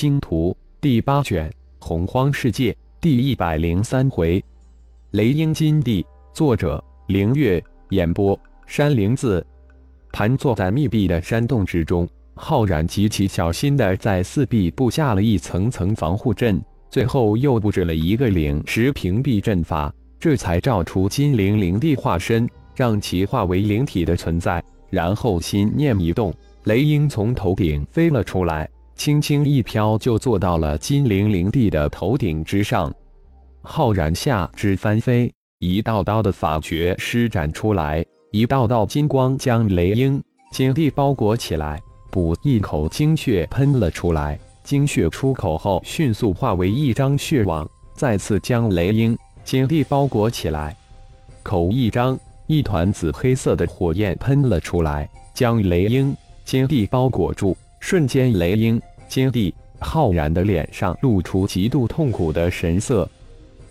[0.00, 1.46] 星图》第八卷
[1.78, 4.42] 《洪荒世界》第一百零三回，
[5.10, 6.02] 雷鹰金地。
[6.32, 7.62] 作者：凌月。
[7.90, 9.46] 演播：山灵子。
[10.10, 16.58] 盘坐在密闭的山洞之中，浩然极其小心地在四壁布下了一层层防护阵，
[16.88, 24.64] 最后又布置了一个灵石屏蔽阵法，这才召出金灵灵帝化身，让其化为灵体的存在。
[24.88, 26.32] 然后心念一动，
[26.64, 28.66] 雷鹰从头顶飞了出来。
[29.00, 32.92] 轻轻一飘，就坐到了金灵灵帝的头顶之上。
[33.62, 41.80] 浩然下肢翻飞，一道道的法诀施展出来，一道道金光将雷鹰金帝包裹起来。
[42.10, 50.76] 补一口精血喷了出来，精血出口后迅速化为一张血网，再次将雷鹰金帝包裹起来。
[51.42, 57.56] 口一张，一团紫黑色的火焰喷了出来，将雷鹰金帝包裹住。
[57.82, 58.78] 瞬间，雷鹰。
[59.10, 63.10] 金帝浩然的脸上露出极度痛苦的神色。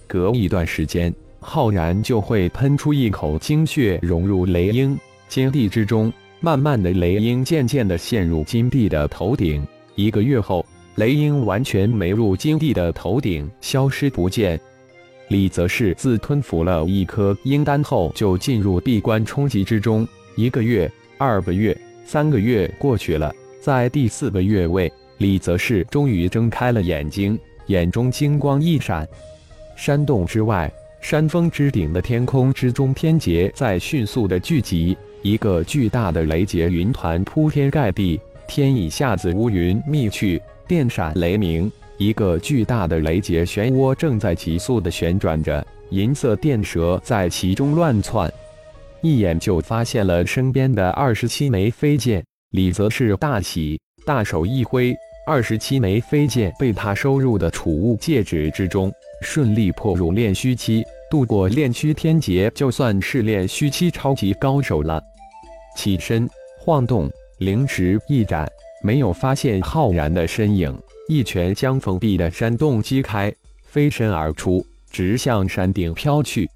[0.06, 5.00] 隔一段时间，浩然就会喷出一口精血，融入雷鹰
[5.30, 6.12] 金帝之中。
[6.42, 9.66] 慢慢的，雷鹰渐渐的陷入金帝的头顶。
[9.96, 14.60] 一个月后，雷鹰完全没入金帝的头顶，消失不见。
[15.30, 20.06] 李则是自吞服了一颗鹰丹后，就进入闭关冲击之中。
[20.36, 24.92] 一个月、二个月、三个月过去了，在第四个月位。
[25.20, 29.08] 李则是终于睁开了眼睛，眼中金光一闪。
[29.76, 41.72] 山洞之外，山峰之顶的天空之中，天劫在迅速的聚集，一个巨大的雷劫云团铺天盖地，天一下子乌云密去，电闪雷鸣。
[41.98, 48.32] 一个巨大的雷劫漩涡正在急速的旋转着，银色电蛇在其中乱窜。
[49.02, 54.96] 一眼就发现了身边的二十七枚飞剑，李则是大喜，大手一挥。
[55.30, 58.92] 二十七枚飞剑被他收入的储物戒指之中，
[59.22, 65.00] 顺利破入炼虚期，度过炼虚天劫，就算是炼虚期超级高手了。
[65.78, 66.28] 起身
[66.60, 68.52] 晃动，灵石一展，
[68.84, 70.76] 没有发现浩然的身影，
[71.08, 73.32] 一拳将封闭的山洞击开，
[73.68, 76.50] 飞身而出，直向山顶飘去。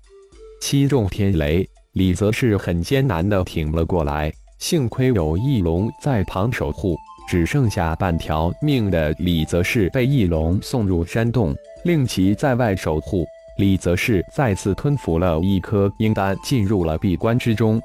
[0.59, 6.98] 七重天雷，李则是很艰难地挺了过来，幸亏有翼龙在旁守护。
[7.28, 13.26] 只剩下半条命的李则是被翼龙送入山洞，令其在外守护。
[13.58, 17.82] 李则是再次吞服了一颗阴丹，进入了闭关之中。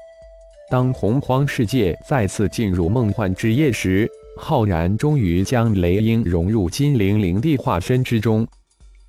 [0.69, 8.47] 当洪荒世界再次进入梦幻之夜时，浩然终于将雷鹰融入金灵灵帝化身之中。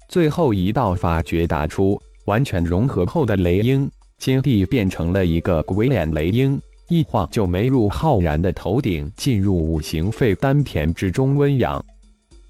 [0.09, 6.61] 最后一道法诀打出，完全融合后的雷鹰金帝变成了一个鬼脸雷鹰。
[6.91, 11.83] 一晃就没入浩然的头顶，进入五行肺丹田之中温养。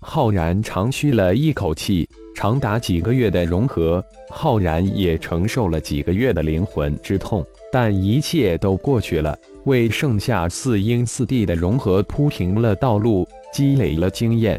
[0.01, 14.59] 浩然长吁了一口气，长达几个月的融合，浩然也承受了几个月的灵魂之痛，但一切都过去了，为剩下四阴四地的融合铺平了道路，积累了经验。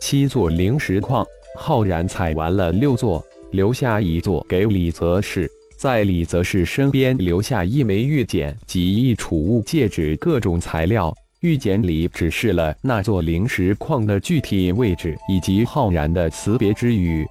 [0.00, 1.22] 七座灵石矿，
[1.58, 5.50] 浩然采完了六座，留下一座给李则是。
[5.82, 11.12] 在李则是身边留下一枚玉简及一储物戒指，各种材料。
[11.40, 17.26] 玉简里指示了那座灵石矿的具体位置以及浩然的辞别之语。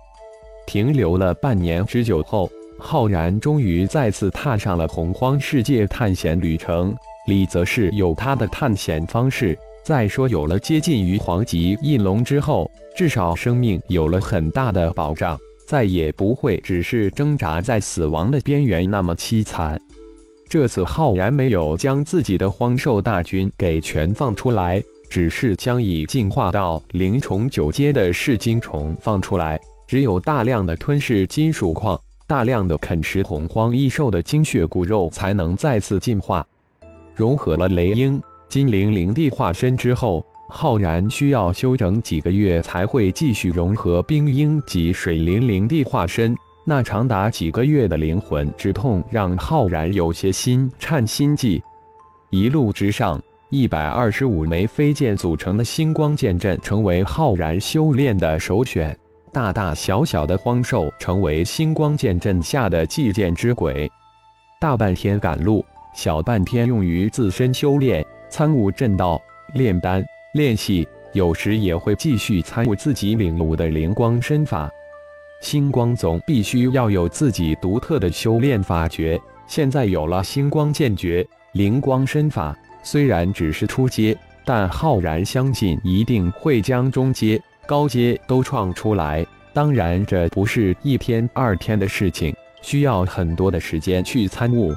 [0.68, 6.94] 停留了半年之久后，浩然终于再次踏上了洪荒世界探险旅程。
[7.28, 9.58] 李则是有他的探险方式。
[9.82, 15.40] 再说，有了接近于黄级翼龙之后，至少生命有了很大的保障。
[15.66, 19.82] 再也不会只是挣扎在死亡的边缘那么凄惨。
[20.50, 29.60] 这次浩然没有将自己的荒兽大军给全放出来，只是将已进化到灵虫九阶的噬金虫放出来。
[29.88, 36.46] 只有大量的吞噬金属矿，大量的啃食洪荒异兽的精血骨肉，才能再次进化。
[37.16, 40.26] 融合了雷鹰、金灵灵帝化身之后。
[40.54, 46.36] 浩然需要休整几个月才会继续融合冰鹰及水灵灵地化身，
[46.66, 51.64] 那长达几个月的灵魂之痛让浩然有些心颤心悸。
[52.30, 58.96] 一路之上，一百二十五枚飞剑组成的星光剑阵成为浩然修炼的首选，
[59.32, 63.90] 大大小小的荒兽成为星光剑阵下的祭剑之鬼。
[64.60, 65.66] 大半天赶路，
[65.96, 69.20] 小半天用于自身修炼，参悟阵道，
[69.54, 70.04] 炼丹。
[70.34, 74.72] 练习有时也会继续参悟自己领悟的灵光身法。
[75.42, 79.20] 星光总必须要有自己独特的修炼法诀。
[79.48, 89.26] 现在有了星光剑诀、灵光身法，虽然只是初阶，但浩然相信一定会将中阶、高阶都创出来。
[89.52, 94.74] 当然，这不是一天二天的事情，需要很多的时间去参悟。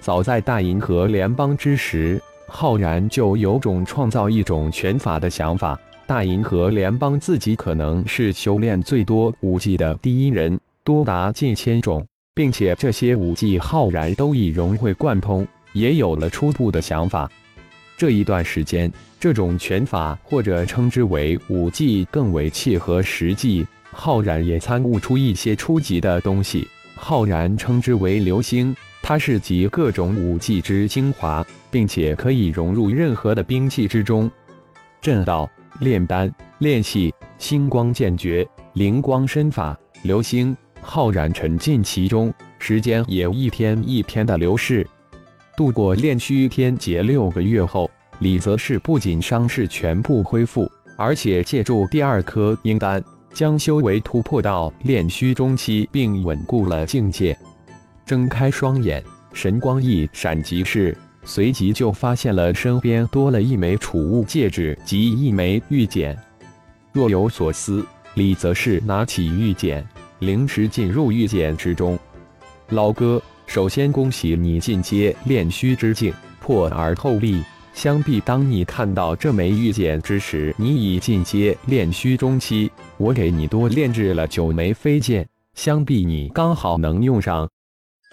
[0.00, 5.78] 早在大银河联邦之时，浩然就有种创造一种拳法的想法。
[6.06, 17.30] 大银河联邦自己可能是修炼最多武技的第一人，多达近千种，并且这些武技浩然都已融会贯通，也有了初步的想法。
[17.96, 23.66] 这一段时间，这种拳法或者称之为武技更为切合实际。
[23.90, 28.74] 浩然也参悟出一些初级的东西，浩然称之为流星，
[29.06, 34.30] 它是集各种武技之精华，并且可以融入任何的兵器之中。
[34.98, 35.48] 震道、
[35.80, 44.88] 炼丹、炼气、星光剑诀、灵光身法、流星，浩然沉浸其中，时间也一天一天的流逝。
[45.54, 47.90] 度过炼虚天劫六个月后，
[48.20, 50.66] 李泽是不仅伤势全部恢复，
[50.96, 53.04] 而且借助第二颗阴丹。
[53.34, 57.36] 将修为突破到炼虚中期，并稳固了境界。
[58.06, 59.02] 睁开双眼，
[59.32, 66.16] 神光一闪即逝，随即就发现了身边多了一枚储物戒指及一枚玉简。
[66.92, 67.84] 若有所思，
[68.14, 69.84] 李则是拿起玉简，
[70.18, 71.98] 灵石进入玉简之中。
[72.68, 77.42] 老哥，首先恭喜你进阶炼虚之境，破而后立。
[77.72, 82.70] 想必当你看到这枚玉简之时，你已进阶炼虚中期。
[82.98, 87.48] 我给你多炼制了九枚飞剑，想必你刚好能用上。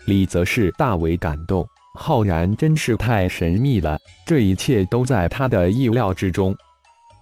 [0.06, 6.56] 李则是大为感动，浩然真是太神秘了，这一切都在他的意料之中。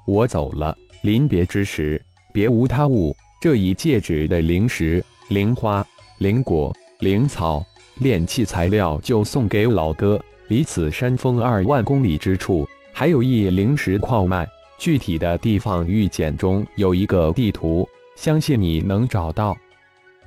[0.07, 2.01] 我走了，临别之时
[2.33, 5.85] 别无他物，这一戒指的灵石、灵花、
[6.19, 7.63] 灵果、灵草、
[7.99, 10.19] 炼器材料就送给老哥。
[10.47, 14.47] 离此山峰二万公里之处，还有一灵石矿脉，
[14.79, 19.55] 具体的地方玉简中有一个地图，相信你能找到。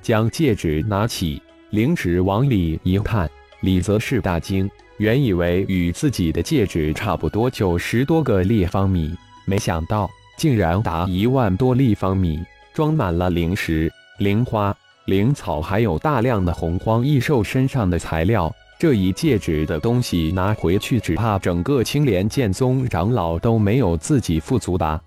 [0.01, 1.41] 将戒指拿起，
[1.73, 3.27] 灵石往里一看，
[3.61, 9.11] 李泽是大惊，原以为与自己的戒指差不多，九十多个立方米，
[9.47, 12.39] 没想到竟然达一万多立方米，
[12.75, 14.71] 装满了灵石、灵花、
[15.07, 18.53] 灵草，还有大量的洪荒异兽身上的材料。
[18.77, 25.01] 这一戒指的东西拿回去，只怕整个青莲剑宗长老都没有自己富足吧。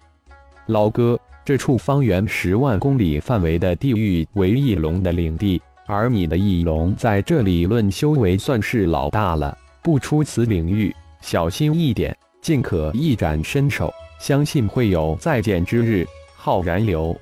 [0.67, 16.07] 老哥，这处方圆十万公里范围的地域为翼龙的领地，而你的翼龙在这里论修为算是老大了，不出此领域，小心一点，尽可一展身手，相信会有再见之日。
[16.35, 17.17] 浩然流。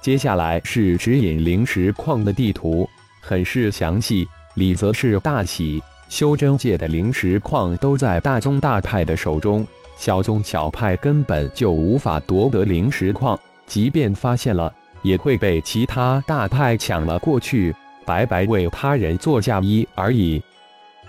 [0.00, 2.88] 接下来是指引灵石矿的地图，
[3.20, 4.26] 很是详细。
[4.54, 9.66] 李则是大喜，修真界的灵石矿都在大宗大派的手中，
[9.96, 14.72] 小宗小派根本就无法夺得灵石矿，即便发现了，
[15.02, 17.74] 也会被其他大派抢了过去，
[18.08, 20.42] 白白为他人做嫁衣而已。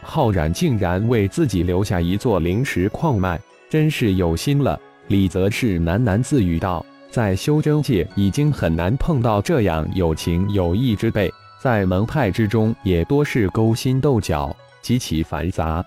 [0.01, 4.78] 浩然竟然为自己留下一座灵石矿脉，真是有心了。
[5.07, 11.31] 李则是喃喃自语道：“在修真界已经很难碰到这样有情有义之辈。”
[11.63, 15.84] 在门派之中，也多是勾心斗角，极其繁杂。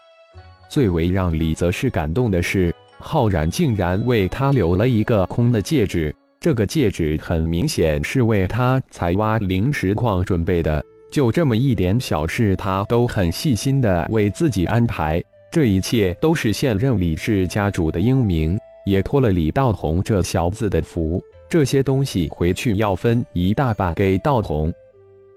[0.71, 6.15] 最为让李泽是感动的是，浩然竟然为他留了一个空的戒指。
[6.41, 10.85] 这个戒指很明显是为他采挖灵石矿准备的。
[11.13, 15.23] 就这么一点小事，他都很细心的为自己安排。
[15.51, 21.23] 这一切都是现任李氏家主的英明，也托了李道宏这小子的福。
[21.51, 24.73] 这些东西回去要分一大半给道宏。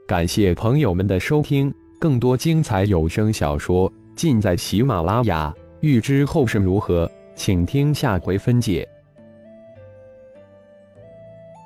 [0.07, 5.53] 感谢朋友们的收听，更多精彩有声小说尽在喜马拉雅。
[5.81, 8.87] 欲知后事如何，请听下回分解。